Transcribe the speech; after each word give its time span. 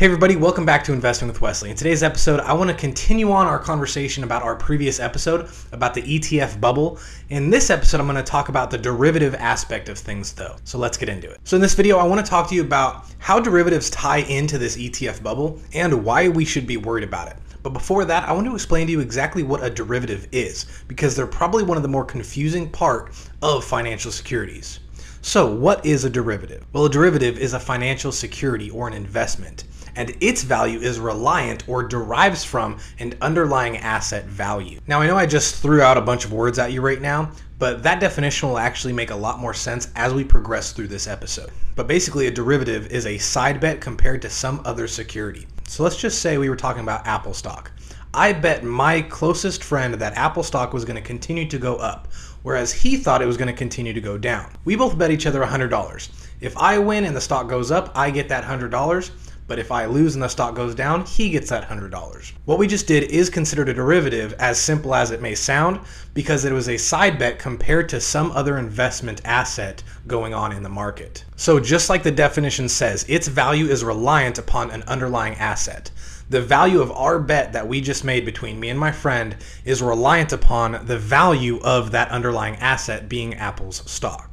Hey 0.00 0.06
everybody, 0.06 0.34
welcome 0.34 0.64
back 0.64 0.82
to 0.84 0.94
Investing 0.94 1.28
with 1.28 1.42
Wesley. 1.42 1.68
In 1.68 1.76
today's 1.76 2.02
episode, 2.02 2.40
I 2.40 2.54
want 2.54 2.70
to 2.70 2.74
continue 2.74 3.30
on 3.32 3.46
our 3.46 3.58
conversation 3.58 4.24
about 4.24 4.42
our 4.42 4.56
previous 4.56 4.98
episode 4.98 5.50
about 5.72 5.92
the 5.92 6.00
ETF 6.00 6.58
bubble. 6.58 6.98
In 7.28 7.50
this 7.50 7.68
episode, 7.68 8.00
I'm 8.00 8.06
going 8.06 8.16
to 8.16 8.22
talk 8.22 8.48
about 8.48 8.70
the 8.70 8.78
derivative 8.78 9.34
aspect 9.34 9.90
of 9.90 9.98
things 9.98 10.32
though. 10.32 10.56
So 10.64 10.78
let's 10.78 10.96
get 10.96 11.10
into 11.10 11.30
it. 11.30 11.40
So 11.44 11.54
in 11.56 11.60
this 11.60 11.74
video, 11.74 11.98
I 11.98 12.04
want 12.04 12.24
to 12.24 12.30
talk 12.30 12.48
to 12.48 12.54
you 12.54 12.62
about 12.62 13.04
how 13.18 13.40
derivatives 13.40 13.90
tie 13.90 14.20
into 14.20 14.56
this 14.56 14.78
ETF 14.78 15.22
bubble 15.22 15.60
and 15.74 16.02
why 16.02 16.30
we 16.30 16.46
should 16.46 16.66
be 16.66 16.78
worried 16.78 17.04
about 17.04 17.28
it. 17.28 17.36
But 17.62 17.74
before 17.74 18.06
that, 18.06 18.26
I 18.26 18.32
want 18.32 18.46
to 18.46 18.54
explain 18.54 18.86
to 18.86 18.92
you 18.92 19.00
exactly 19.00 19.42
what 19.42 19.62
a 19.62 19.68
derivative 19.68 20.28
is 20.32 20.64
because 20.88 21.14
they're 21.14 21.26
probably 21.26 21.62
one 21.62 21.76
of 21.76 21.82
the 21.82 21.90
more 21.90 22.06
confusing 22.06 22.70
part 22.70 23.12
of 23.42 23.66
financial 23.66 24.12
securities. 24.12 24.80
So, 25.20 25.54
what 25.54 25.84
is 25.84 26.06
a 26.06 26.10
derivative? 26.10 26.64
Well, 26.72 26.86
a 26.86 26.90
derivative 26.90 27.36
is 27.36 27.52
a 27.52 27.60
financial 27.60 28.10
security 28.10 28.70
or 28.70 28.88
an 28.88 28.94
investment 28.94 29.64
and 29.96 30.16
its 30.20 30.42
value 30.42 30.78
is 30.80 30.98
reliant 30.98 31.68
or 31.68 31.82
derives 31.82 32.44
from 32.44 32.78
an 32.98 33.14
underlying 33.20 33.76
asset 33.78 34.24
value. 34.26 34.80
Now, 34.86 35.00
I 35.00 35.06
know 35.06 35.16
I 35.16 35.26
just 35.26 35.56
threw 35.62 35.82
out 35.82 35.96
a 35.96 36.02
bunch 36.02 36.24
of 36.24 36.32
words 36.32 36.58
at 36.58 36.72
you 36.72 36.80
right 36.80 37.00
now, 37.00 37.30
but 37.58 37.82
that 37.82 38.00
definition 38.00 38.48
will 38.48 38.58
actually 38.58 38.94
make 38.94 39.10
a 39.10 39.14
lot 39.14 39.38
more 39.38 39.52
sense 39.52 39.90
as 39.94 40.14
we 40.14 40.24
progress 40.24 40.72
through 40.72 40.88
this 40.88 41.06
episode. 41.06 41.50
But 41.76 41.86
basically, 41.86 42.26
a 42.26 42.30
derivative 42.30 42.86
is 42.86 43.06
a 43.06 43.18
side 43.18 43.60
bet 43.60 43.80
compared 43.80 44.22
to 44.22 44.30
some 44.30 44.62
other 44.64 44.88
security. 44.88 45.46
So 45.66 45.82
let's 45.82 45.98
just 45.98 46.20
say 46.20 46.38
we 46.38 46.48
were 46.48 46.56
talking 46.56 46.82
about 46.82 47.06
Apple 47.06 47.34
stock. 47.34 47.70
I 48.12 48.32
bet 48.32 48.64
my 48.64 49.02
closest 49.02 49.62
friend 49.62 49.94
that 49.94 50.16
Apple 50.16 50.42
stock 50.42 50.72
was 50.72 50.84
going 50.84 50.96
to 50.96 51.02
continue 51.02 51.46
to 51.46 51.58
go 51.58 51.76
up, 51.76 52.08
whereas 52.42 52.72
he 52.72 52.96
thought 52.96 53.22
it 53.22 53.26
was 53.26 53.36
going 53.36 53.46
to 53.46 53.52
continue 53.52 53.92
to 53.92 54.00
go 54.00 54.18
down. 54.18 54.52
We 54.64 54.74
both 54.74 54.98
bet 54.98 55.12
each 55.12 55.26
other 55.26 55.42
$100. 55.42 56.30
If 56.40 56.56
I 56.56 56.78
win 56.78 57.04
and 57.04 57.14
the 57.14 57.20
stock 57.20 57.48
goes 57.48 57.70
up, 57.70 57.92
I 57.94 58.10
get 58.10 58.28
that 58.30 58.42
$100 58.42 59.10
but 59.50 59.58
if 59.58 59.72
I 59.72 59.86
lose 59.86 60.14
and 60.14 60.22
the 60.22 60.28
stock 60.28 60.54
goes 60.54 60.76
down, 60.76 61.04
he 61.04 61.28
gets 61.28 61.50
that 61.50 61.68
$100. 61.68 62.32
What 62.44 62.60
we 62.60 62.68
just 62.68 62.86
did 62.86 63.10
is 63.10 63.28
considered 63.28 63.68
a 63.68 63.74
derivative, 63.74 64.32
as 64.34 64.60
simple 64.60 64.94
as 64.94 65.10
it 65.10 65.20
may 65.20 65.34
sound, 65.34 65.80
because 66.14 66.44
it 66.44 66.52
was 66.52 66.68
a 66.68 66.76
side 66.76 67.18
bet 67.18 67.40
compared 67.40 67.88
to 67.88 68.00
some 68.00 68.30
other 68.30 68.58
investment 68.58 69.20
asset 69.24 69.82
going 70.06 70.34
on 70.34 70.52
in 70.52 70.62
the 70.62 70.68
market. 70.68 71.24
So 71.34 71.58
just 71.58 71.90
like 71.90 72.04
the 72.04 72.12
definition 72.12 72.68
says, 72.68 73.04
its 73.08 73.26
value 73.26 73.66
is 73.66 73.82
reliant 73.82 74.38
upon 74.38 74.70
an 74.70 74.84
underlying 74.84 75.34
asset. 75.34 75.90
The 76.28 76.40
value 76.40 76.80
of 76.80 76.92
our 76.92 77.18
bet 77.18 77.52
that 77.52 77.66
we 77.66 77.80
just 77.80 78.04
made 78.04 78.24
between 78.24 78.60
me 78.60 78.68
and 78.68 78.78
my 78.78 78.92
friend 78.92 79.34
is 79.64 79.82
reliant 79.82 80.32
upon 80.32 80.86
the 80.86 80.96
value 80.96 81.58
of 81.62 81.90
that 81.90 82.12
underlying 82.12 82.54
asset 82.58 83.08
being 83.08 83.34
Apple's 83.34 83.82
stock. 83.90 84.29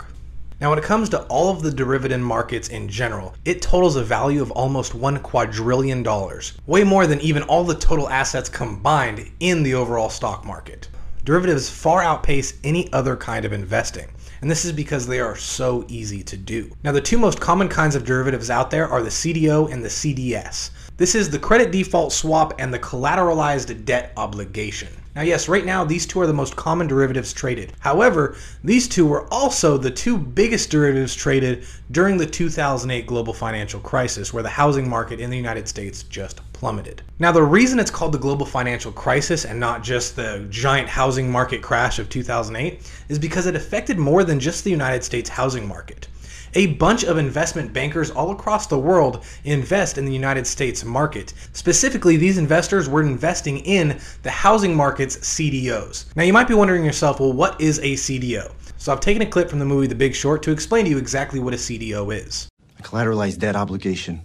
Now, 0.60 0.72
when 0.72 0.80
it 0.80 0.86
comes 0.86 1.10
to 1.10 1.22
all 1.26 1.52
of 1.52 1.62
the 1.62 1.70
derivative 1.70 2.20
markets 2.20 2.70
in 2.70 2.90
general, 2.90 3.36
it 3.46 3.62
totals 3.62 3.96
a 3.96 4.04
value 4.04 4.42
of 4.42 4.50
almost 4.50 4.96
one 4.96 5.20
quadrillion 5.20 6.02
dollars, 6.02 6.54
way 6.66 6.84
more 6.84 7.06
than 7.06 7.22
even 7.22 7.44
all 7.44 7.64
the 7.64 7.76
total 7.76 8.10
assets 8.10 8.50
combined 8.50 9.30
in 9.40 9.62
the 9.62 9.76
overall 9.76 10.10
stock 10.10 10.44
market. 10.44 10.90
Derivatives 11.24 11.70
far 11.70 12.02
outpace 12.02 12.56
any 12.64 12.92
other 12.92 13.16
kind 13.16 13.46
of 13.46 13.54
investing, 13.54 14.08
and 14.42 14.50
this 14.50 14.66
is 14.66 14.72
because 14.72 15.06
they 15.06 15.20
are 15.20 15.36
so 15.36 15.86
easy 15.90 16.24
to 16.24 16.36
do. 16.36 16.72
Now, 16.84 16.92
the 16.92 17.02
two 17.02 17.20
most 17.20 17.40
common 17.40 17.70
kinds 17.70 17.94
of 17.94 18.04
derivatives 18.04 18.50
out 18.50 18.72
there 18.72 18.88
are 18.88 19.04
the 19.04 19.10
CDO 19.10 19.72
and 19.72 19.86
the 19.86 19.90
CDS. 19.90 20.72
This 20.98 21.14
is 21.14 21.30
the 21.30 21.38
credit 21.38 21.72
default 21.72 22.12
swap 22.12 22.56
and 22.58 22.74
the 22.74 22.80
collateralized 22.80 23.86
debt 23.86 24.12
obligation. 24.18 24.90
Now, 25.18 25.24
yes, 25.24 25.50
right 25.50 25.66
now 25.66 25.84
these 25.84 26.06
two 26.06 26.22
are 26.22 26.28
the 26.28 26.34
most 26.34 26.56
common 26.56 26.86
derivatives 26.86 27.34
traded. 27.34 27.74
However, 27.80 28.36
these 28.64 28.88
two 28.88 29.08
were 29.08 29.26
also 29.34 29.76
the 29.76 29.90
two 29.90 30.16
biggest 30.16 30.70
derivatives 30.70 31.16
traded 31.16 31.66
during 31.90 32.18
the 32.18 32.26
2008 32.28 33.08
global 33.08 33.34
financial 33.34 33.80
crisis, 33.80 34.32
where 34.32 34.44
the 34.44 34.50
housing 34.50 34.88
market 34.88 35.20
in 35.20 35.32
the 35.32 35.36
United 35.36 35.68
States 35.68 36.04
just 36.04 36.42
plummeted. 36.54 37.02
Now, 37.18 37.32
the 37.32 37.42
reason 37.42 37.80
it's 37.80 37.90
called 37.90 38.12
the 38.12 38.20
global 38.20 38.46
financial 38.46 38.92
crisis 38.92 39.44
and 39.44 39.60
not 39.60 39.82
just 39.82 40.16
the 40.16 40.46
giant 40.52 40.88
housing 40.88 41.32
market 41.32 41.64
crash 41.64 41.98
of 41.98 42.10
2008 42.10 42.88
is 43.10 43.18
because 43.18 43.48
it 43.48 43.56
affected 43.56 43.98
more 43.98 44.24
than 44.24 44.40
just 44.40 44.64
the 44.64 44.70
United 44.70 45.04
States 45.04 45.30
housing 45.30 45.68
market 45.68 46.08
a 46.54 46.68
bunch 46.76 47.04
of 47.04 47.18
investment 47.18 47.74
bankers 47.74 48.12
all 48.12 48.32
across 48.32 48.68
the 48.68 48.78
world 48.78 49.24
invest 49.44 49.98
in 49.98 50.06
the 50.06 50.14
United 50.14 50.48
States 50.48 50.84
market. 50.84 51.34
Specifically, 51.54 52.18
these 52.18 52.38
investors 52.38 52.90
were 52.90 53.02
investing 53.02 53.60
in 53.60 54.00
the 54.24 54.30
housing 54.30 54.76
market's 54.76 55.18
CDOs. 55.18 56.16
Now, 56.16 56.24
you 56.24 56.34
might 56.34 56.48
be 56.48 56.54
wondering 56.54 56.86
yourself, 56.86 57.20
well, 57.20 57.34
what 57.34 57.60
is 57.60 57.80
a 57.80 57.94
CDO? 57.94 58.52
So 58.78 58.92
I've 58.92 59.00
taken 59.00 59.22
a 59.22 59.26
clip 59.26 59.50
from 59.50 59.60
the 59.60 59.66
movie 59.66 59.88
The 59.88 59.96
Big 59.96 60.16
Short 60.16 60.44
to 60.44 60.52
explain 60.52 60.86
to 60.86 60.92
you 60.92 60.98
exactly 60.98 61.40
what 61.40 61.54
a 61.54 61.58
CDO 61.58 62.16
is. 62.16 62.48
A 62.80 62.84
collateralized 62.84 63.40
debt 63.40 63.56
obligation. 63.56 64.22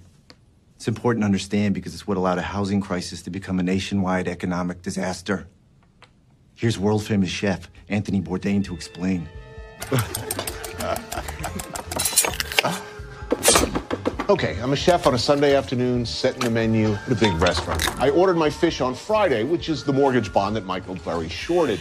It's 0.76 0.88
important 0.88 1.22
to 1.22 1.26
understand 1.26 1.74
because 1.74 1.94
it's 1.94 2.06
what 2.06 2.16
allowed 2.16 2.38
a 2.38 2.42
housing 2.42 2.80
crisis 2.80 3.22
to 3.22 3.30
become 3.30 3.60
a 3.60 3.62
nationwide 3.62 4.28
economic 4.28 4.82
disaster. 4.82 5.46
Here's 6.54 6.78
world 6.78 7.04
famous 7.04 7.30
chef 7.30 7.70
Anthony 7.88 8.20
Bourdain 8.20 8.64
to 8.64 8.74
explain. 8.74 9.28
Okay, 14.28 14.56
I'm 14.62 14.72
a 14.72 14.76
chef 14.76 15.08
on 15.08 15.14
a 15.14 15.18
Sunday 15.18 15.56
afternoon, 15.56 16.06
setting 16.06 16.40
the 16.42 16.50
menu 16.50 16.92
at 16.92 17.10
a 17.10 17.14
big 17.16 17.34
restaurant. 17.34 17.84
I 18.00 18.08
ordered 18.08 18.36
my 18.36 18.48
fish 18.48 18.80
on 18.80 18.94
Friday, 18.94 19.42
which 19.42 19.68
is 19.68 19.82
the 19.82 19.92
mortgage 19.92 20.32
bond 20.32 20.54
that 20.54 20.64
Michael 20.64 20.94
Burry 20.94 21.28
shorted. 21.28 21.80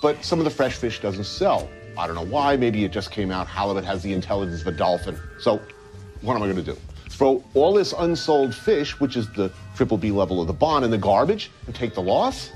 But 0.00 0.24
some 0.24 0.38
of 0.38 0.44
the 0.44 0.50
fresh 0.50 0.76
fish 0.76 1.00
doesn't 1.00 1.24
sell. 1.24 1.68
I 1.98 2.06
don't 2.06 2.14
know 2.14 2.24
why. 2.24 2.56
Maybe 2.56 2.84
it 2.84 2.92
just 2.92 3.10
came 3.10 3.32
out. 3.32 3.48
Halibut 3.48 3.84
has 3.84 4.00
the 4.00 4.12
intelligence 4.12 4.60
of 4.60 4.68
a 4.68 4.72
dolphin. 4.72 5.18
So, 5.40 5.60
what 6.20 6.36
am 6.36 6.42
I 6.42 6.46
going 6.46 6.56
to 6.56 6.62
do? 6.62 6.78
Throw 7.10 7.42
all 7.54 7.74
this 7.74 7.92
unsold 7.98 8.54
fish, 8.54 9.00
which 9.00 9.16
is 9.16 9.28
the 9.32 9.50
triple 9.74 9.98
B 9.98 10.12
level 10.12 10.40
of 10.40 10.46
the 10.46 10.52
bond, 10.52 10.84
in 10.84 10.92
the 10.92 10.98
garbage 10.98 11.50
and 11.66 11.74
take 11.74 11.94
the 11.94 12.02
loss? 12.02 12.52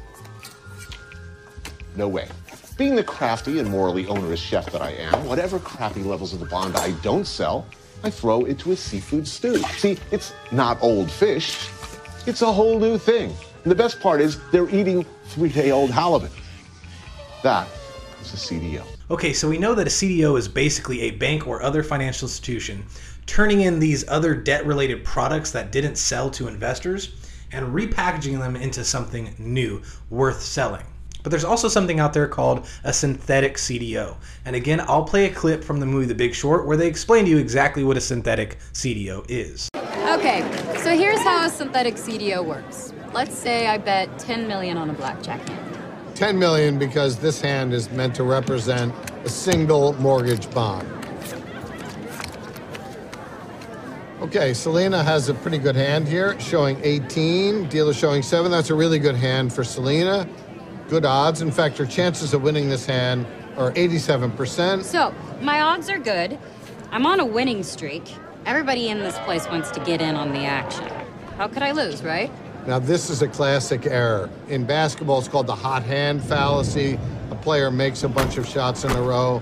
No 1.97 2.07
way. 2.07 2.29
Being 2.79 2.95
the 2.95 3.05
crafty 3.05 3.59
and 3.59 3.69
morally 3.69 4.07
onerous 4.07 4.41
chef 4.41 4.71
that 4.71 4.83
I 4.83 4.91
am, 4.91 5.27
whatever 5.27 5.59
crappy 5.59 6.05
levels 6.05 6.33
of 6.33 6.39
the 6.39 6.47
bond 6.47 6.77
I 6.77 6.93
don't 7.03 7.27
sell, 7.27 7.67
I 8.03 8.11
throw 8.11 8.45
into 8.45 8.73
a 8.73 8.77
seafood 8.77 9.27
stew. 9.29 9.59
See, 9.79 9.99
it's 10.11 10.33
not 10.53 10.79
old 10.83 11.11
fish, 11.11 11.69
it's 12.27 12.43
a 12.43 12.53
whole 12.53 12.79
new 12.79 12.99
thing. 12.99 13.35
And 13.63 13.71
the 13.71 13.77
best 13.77 14.01
part 14.01 14.21
is 14.21 14.39
they're 14.51 14.71
eating 14.71 15.05
three 15.25 15.51
day 15.51 15.71
old 15.71 15.91
halibut. 15.91 16.33
That 17.43 17.69
is 18.21 18.33
a 18.33 18.37
CDO. 18.37 18.85
Okay, 19.11 19.33
so 19.33 19.49
we 19.49 19.59
know 19.59 19.75
that 19.75 19.87
a 19.87 19.91
CDO 19.91 20.39
is 20.39 20.49
basically 20.49 21.03
a 21.03 21.11
bank 21.13 21.47
or 21.47 21.63
other 21.63 21.83
financial 21.83 22.27
institution 22.27 22.85
turning 23.27 23.63
in 23.63 23.79
these 23.79 24.09
other 24.09 24.35
debt 24.35 24.65
related 24.67 25.05
products 25.05 25.51
that 25.53 25.73
didn't 25.73 25.97
sell 25.97 26.31
to 26.31 26.49
investors 26.49 27.15
and 27.53 27.67
repackaging 27.67 28.39
them 28.39 28.57
into 28.57 28.85
something 28.85 29.35
new 29.39 29.83
worth 30.09 30.41
selling. 30.41 30.85
But 31.23 31.31
there's 31.31 31.45
also 31.45 31.69
something 31.69 32.01
out 32.01 32.13
there 32.13 32.27
called 32.27 32.67
a 32.85 32.93
synthetic 32.93 33.57
CDO. 33.57 34.17
And 34.45 34.57
again, 34.57 34.81
I'll 34.81 35.05
play 35.05 35.27
a 35.27 35.35
clip 35.35 35.63
from 35.63 35.81
the 35.81 35.87
movie 35.87 36.07
The 36.07 36.15
Big 36.15 36.35
Short 36.35 36.67
where 36.67 36.77
they 36.77 36.87
explain 36.87 37.25
to 37.27 37.31
you 37.31 37.39
exactly 37.39 37.85
what 37.85 37.97
a 37.97 38.01
synthetic 38.01 38.59
CDO 38.73 39.25
is. 39.29 39.69
Okay, 39.75 40.41
so 40.83 40.97
here's 40.97 41.21
how 41.21 41.47
a 41.47 41.51
synthetic 41.51 41.95
CDO 41.95 42.45
works. 42.45 42.93
Let's 43.13 43.37
say 43.37 43.67
I 43.67 43.79
bet 43.79 44.19
10 44.19 44.49
million 44.49 44.77
on 44.77 44.91
a 44.91 44.93
blackjack 44.93 45.47
hand. 45.49 45.79
10 46.15 46.39
million 46.39 46.79
because 46.79 47.17
this 47.19 47.41
hand 47.41 47.73
is 47.73 47.91
meant 47.91 48.15
to 48.15 48.25
represent 48.25 48.95
a 49.25 49.29
single 49.29 49.95
mortgage 49.95 50.51
bond. 50.51 50.89
Okay, 54.21 54.53
Selena 54.53 55.03
has 55.03 55.31
a 55.31 55.35
pretty 55.35 55.57
good 55.57 55.75
hand 55.75 56.07
here, 56.07 56.39
showing 56.39 56.79
18. 56.83 57.71
Dealer 57.71 57.95
showing 57.95 58.23
7. 58.23 58.51
That's 58.51 58.69
a 58.69 58.75
really 58.75 58.99
good 58.99 59.15
hand 59.15 59.51
for 59.51 59.65
Selena 59.65 60.29
good 60.91 61.07
odds. 61.07 61.41
In 61.41 61.53
fact, 61.53 61.79
her 61.79 61.87
chances 61.87 62.35
of 62.35 62.43
winning 62.43 62.69
this 62.69 62.85
hand 62.85 63.25
are 63.57 63.71
87%. 63.73 64.83
So, 64.83 65.15
my 65.41 65.63
odds 65.63 65.89
are 65.89 65.99
good. 65.99 66.37
I'm 66.91 67.07
on 67.07 67.21
a 67.21 67.25
winning 67.25 67.63
streak. 67.63 68.03
Everybody 68.45 68.89
in 68.89 68.99
this 68.99 69.17
place 69.21 69.47
wants 69.47 69.71
to 69.71 69.81
get 69.81 70.03
in 70.03 70.17
on 70.17 70.33
the 70.33 70.41
action. 70.41 70.89
How 71.37 71.47
could 71.47 71.63
I 71.63 71.71
lose, 71.71 72.03
right? 72.03 72.31
Now, 72.67 72.81
this 72.81 73.09
is 73.09 73.23
a 73.23 73.29
classic 73.29 73.87
error. 73.87 74.29
In 74.49 74.65
basketball, 74.65 75.21
it's 75.21 75.29
called 75.29 75.47
the 75.47 75.55
hot 75.55 75.85
hand 75.85 76.25
fallacy. 76.25 76.99
A 77.31 77.37
player 77.37 77.71
makes 77.71 78.03
a 78.03 78.09
bunch 78.09 78.37
of 78.37 78.47
shots 78.47 78.83
in 78.83 78.91
a 78.91 79.01
row. 79.01 79.41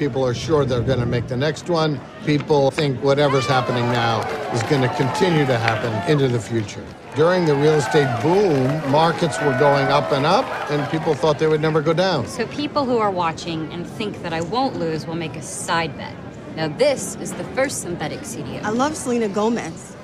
People 0.00 0.26
are 0.26 0.32
sure 0.32 0.64
they're 0.64 0.80
going 0.80 0.98
to 0.98 1.04
make 1.04 1.28
the 1.28 1.36
next 1.36 1.68
one. 1.68 2.00
People 2.24 2.70
think 2.70 2.98
whatever's 3.04 3.44
happening 3.44 3.84
now 3.92 4.22
is 4.50 4.62
going 4.62 4.80
to 4.80 4.88
continue 4.94 5.44
to 5.44 5.58
happen 5.58 5.92
into 6.10 6.26
the 6.26 6.40
future. 6.40 6.82
During 7.14 7.44
the 7.44 7.54
real 7.54 7.74
estate 7.74 8.08
boom, 8.22 8.90
markets 8.90 9.38
were 9.42 9.52
going 9.58 9.88
up 9.88 10.10
and 10.10 10.24
up, 10.24 10.46
and 10.70 10.90
people 10.90 11.14
thought 11.14 11.38
they 11.38 11.48
would 11.48 11.60
never 11.60 11.82
go 11.82 11.92
down. 11.92 12.26
So 12.28 12.46
people 12.46 12.86
who 12.86 12.96
are 12.96 13.10
watching 13.10 13.70
and 13.74 13.86
think 13.86 14.22
that 14.22 14.32
I 14.32 14.40
won't 14.40 14.78
lose 14.78 15.06
will 15.06 15.16
make 15.16 15.36
a 15.36 15.42
side 15.42 15.94
bet. 15.98 16.16
Now 16.56 16.68
this 16.68 17.16
is 17.16 17.34
the 17.34 17.44
first 17.52 17.82
synthetic 17.82 18.20
CDO. 18.20 18.62
I 18.62 18.70
love 18.70 18.96
Selena 18.96 19.28
Gomez. 19.28 19.94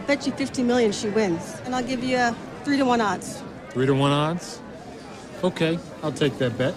I 0.00 0.02
bet 0.06 0.26
you 0.26 0.32
50 0.32 0.64
million 0.64 0.90
she 0.90 1.08
wins, 1.08 1.62
and 1.64 1.72
I'll 1.72 1.84
give 1.84 2.02
you 2.02 2.16
a 2.16 2.36
three 2.64 2.78
to 2.78 2.84
one 2.84 3.00
odds. 3.00 3.44
Three 3.70 3.86
to 3.86 3.94
one 3.94 4.10
odds? 4.10 4.58
Okay, 5.44 5.78
I'll 6.02 6.10
take 6.10 6.36
that 6.38 6.58
bet. 6.58 6.74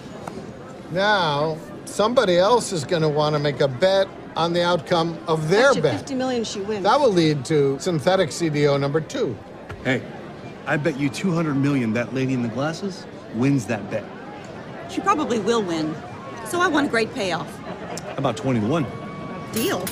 Now, 0.92 1.56
somebody 1.90 2.38
else 2.38 2.72
is 2.72 2.84
going 2.84 3.02
to 3.02 3.08
want 3.08 3.34
to 3.34 3.38
make 3.38 3.60
a 3.60 3.68
bet 3.68 4.08
on 4.36 4.52
the 4.52 4.64
outcome 4.64 5.18
of 5.26 5.48
their 5.48 5.74
Bet 5.74 5.82
bet. 5.82 5.98
50 6.00 6.14
million 6.14 6.44
she 6.44 6.60
wins. 6.60 6.84
That 6.84 6.98
will 7.00 7.12
lead 7.12 7.44
to 7.46 7.78
synthetic 7.78 8.30
CDO 8.30 8.78
number 8.80 9.00
two. 9.00 9.36
Hey, 9.84 10.02
I 10.66 10.76
bet 10.76 10.98
you 10.98 11.08
200 11.10 11.54
million 11.54 11.92
that 11.94 12.14
lady 12.14 12.32
in 12.32 12.42
the 12.42 12.48
glasses 12.48 13.06
wins 13.34 13.66
that 13.66 13.90
bet. 13.90 14.04
She 14.90 15.00
probably 15.00 15.38
will 15.38 15.62
win. 15.62 15.94
So 16.46 16.60
I 16.60 16.68
want 16.68 16.86
a 16.86 16.90
great 16.90 17.12
payoff. 17.14 17.48
How 17.58 18.16
about 18.16 18.36
20 18.36 18.60
to 18.60 18.66
1? 18.66 18.86
Deal. 19.52 19.84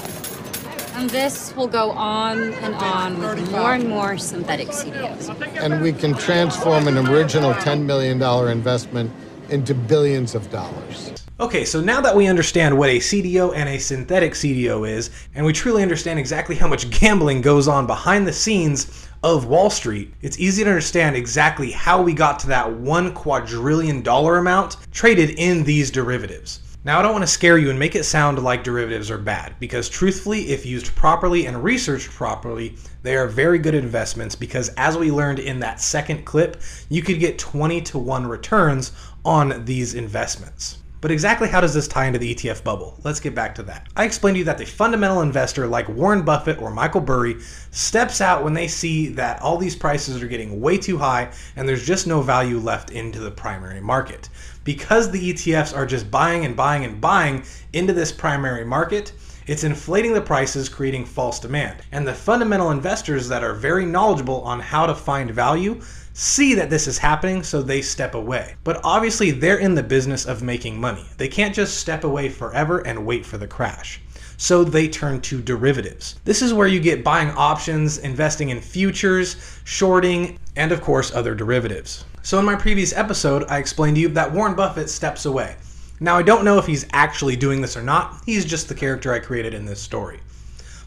And 0.94 1.08
this 1.10 1.54
will 1.54 1.68
go 1.68 1.92
on 1.92 2.52
and 2.54 2.74
on 2.74 3.18
with 3.20 3.50
more 3.52 3.74
and 3.74 3.88
more 3.88 4.18
synthetic 4.18 4.68
CDOs. 4.68 5.28
And 5.62 5.80
we 5.80 5.92
can 5.92 6.14
transform 6.14 6.88
an 6.88 6.98
original 7.08 7.54
$10 7.54 7.84
million 7.84 8.20
investment 8.50 9.12
into 9.48 9.74
billions 9.74 10.34
of 10.34 10.50
dollars. 10.50 11.27
Okay, 11.40 11.64
so 11.64 11.80
now 11.80 12.00
that 12.00 12.16
we 12.16 12.26
understand 12.26 12.76
what 12.76 12.90
a 12.90 12.98
CDO 12.98 13.54
and 13.54 13.68
a 13.68 13.78
synthetic 13.78 14.32
CDO 14.32 14.88
is, 14.88 15.10
and 15.36 15.46
we 15.46 15.52
truly 15.52 15.84
understand 15.84 16.18
exactly 16.18 16.56
how 16.56 16.66
much 16.66 16.90
gambling 16.90 17.42
goes 17.42 17.68
on 17.68 17.86
behind 17.86 18.26
the 18.26 18.32
scenes 18.32 19.08
of 19.22 19.46
Wall 19.46 19.70
Street, 19.70 20.12
it's 20.20 20.40
easy 20.40 20.64
to 20.64 20.68
understand 20.68 21.14
exactly 21.14 21.70
how 21.70 22.02
we 22.02 22.12
got 22.12 22.40
to 22.40 22.48
that 22.48 22.72
one 22.72 23.14
quadrillion 23.14 24.02
dollar 24.02 24.38
amount 24.38 24.78
traded 24.90 25.30
in 25.38 25.62
these 25.62 25.92
derivatives. 25.92 26.58
Now, 26.82 26.98
I 26.98 27.02
don't 27.02 27.12
want 27.12 27.22
to 27.22 27.28
scare 27.28 27.56
you 27.56 27.70
and 27.70 27.78
make 27.78 27.94
it 27.94 28.02
sound 28.02 28.42
like 28.42 28.64
derivatives 28.64 29.08
are 29.08 29.16
bad, 29.16 29.54
because 29.60 29.88
truthfully, 29.88 30.48
if 30.48 30.66
used 30.66 30.92
properly 30.96 31.46
and 31.46 31.62
researched 31.62 32.10
properly, 32.10 32.74
they 33.04 33.16
are 33.16 33.28
very 33.28 33.60
good 33.60 33.76
investments 33.76 34.34
because, 34.34 34.70
as 34.70 34.98
we 34.98 35.12
learned 35.12 35.38
in 35.38 35.60
that 35.60 35.80
second 35.80 36.24
clip, 36.24 36.60
you 36.88 37.00
could 37.00 37.20
get 37.20 37.38
20 37.38 37.80
to 37.82 37.98
1 38.00 38.26
returns 38.26 38.90
on 39.24 39.64
these 39.64 39.94
investments. 39.94 40.78
But 41.00 41.12
exactly 41.12 41.48
how 41.48 41.60
does 41.60 41.74
this 41.74 41.86
tie 41.86 42.06
into 42.06 42.18
the 42.18 42.34
ETF 42.34 42.64
bubble? 42.64 42.98
Let's 43.04 43.20
get 43.20 43.32
back 43.32 43.54
to 43.54 43.62
that. 43.64 43.86
I 43.94 44.04
explained 44.04 44.34
to 44.34 44.38
you 44.40 44.44
that 44.46 44.58
the 44.58 44.64
fundamental 44.64 45.22
investor 45.22 45.68
like 45.68 45.88
Warren 45.88 46.22
Buffett 46.22 46.60
or 46.60 46.70
Michael 46.72 47.00
Burry 47.00 47.36
steps 47.70 48.20
out 48.20 48.42
when 48.42 48.54
they 48.54 48.66
see 48.66 49.06
that 49.10 49.40
all 49.40 49.58
these 49.58 49.76
prices 49.76 50.20
are 50.20 50.26
getting 50.26 50.60
way 50.60 50.76
too 50.76 50.98
high 50.98 51.30
and 51.54 51.68
there's 51.68 51.86
just 51.86 52.08
no 52.08 52.20
value 52.20 52.58
left 52.58 52.90
into 52.90 53.20
the 53.20 53.30
primary 53.30 53.80
market. 53.80 54.28
Because 54.64 55.10
the 55.10 55.32
ETFs 55.32 55.76
are 55.76 55.86
just 55.86 56.10
buying 56.10 56.44
and 56.44 56.56
buying 56.56 56.84
and 56.84 57.00
buying 57.00 57.44
into 57.72 57.92
this 57.92 58.10
primary 58.10 58.64
market, 58.64 59.12
it's 59.48 59.64
inflating 59.64 60.12
the 60.12 60.20
prices, 60.20 60.68
creating 60.68 61.06
false 61.06 61.40
demand. 61.40 61.78
And 61.90 62.06
the 62.06 62.14
fundamental 62.14 62.70
investors 62.70 63.26
that 63.28 63.42
are 63.42 63.54
very 63.54 63.86
knowledgeable 63.86 64.42
on 64.42 64.60
how 64.60 64.86
to 64.86 64.94
find 64.94 65.30
value 65.30 65.80
see 66.12 66.52
that 66.54 66.68
this 66.68 66.86
is 66.86 66.98
happening, 66.98 67.42
so 67.42 67.62
they 67.62 67.80
step 67.80 68.14
away. 68.14 68.56
But 68.62 68.80
obviously, 68.84 69.30
they're 69.30 69.58
in 69.58 69.74
the 69.74 69.82
business 69.82 70.26
of 70.26 70.42
making 70.42 70.78
money. 70.78 71.06
They 71.16 71.28
can't 71.28 71.54
just 71.54 71.78
step 71.78 72.04
away 72.04 72.28
forever 72.28 72.86
and 72.86 73.06
wait 73.06 73.24
for 73.24 73.38
the 73.38 73.46
crash. 73.46 74.02
So 74.36 74.64
they 74.64 74.86
turn 74.86 75.20
to 75.22 75.40
derivatives. 75.40 76.16
This 76.24 76.42
is 76.42 76.52
where 76.52 76.68
you 76.68 76.78
get 76.78 77.02
buying 77.02 77.30
options, 77.30 77.98
investing 77.98 78.50
in 78.50 78.60
futures, 78.60 79.60
shorting, 79.64 80.38
and 80.56 80.72
of 80.72 80.82
course, 80.82 81.14
other 81.14 81.34
derivatives. 81.34 82.04
So 82.22 82.38
in 82.38 82.44
my 82.44 82.54
previous 82.54 82.92
episode, 82.92 83.44
I 83.48 83.58
explained 83.58 83.96
to 83.96 84.02
you 84.02 84.08
that 84.08 84.30
Warren 84.30 84.54
Buffett 84.54 84.90
steps 84.90 85.24
away. 85.24 85.56
Now, 86.00 86.16
I 86.16 86.22
don't 86.22 86.44
know 86.44 86.58
if 86.58 86.66
he's 86.66 86.86
actually 86.92 87.36
doing 87.36 87.60
this 87.60 87.76
or 87.76 87.82
not, 87.82 88.22
he's 88.24 88.44
just 88.44 88.68
the 88.68 88.74
character 88.74 89.12
I 89.12 89.18
created 89.18 89.54
in 89.54 89.64
this 89.64 89.80
story. 89.80 90.20